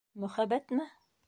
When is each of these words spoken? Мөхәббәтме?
Мөхәббәтме? 0.23 0.89